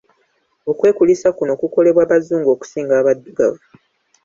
Okwekulisa 0.71 1.27
kuno 1.37 1.53
kukolebwa 1.61 2.09
Bazungu 2.11 2.49
okusinga 2.55 2.93
abaddugavu. 3.01 3.63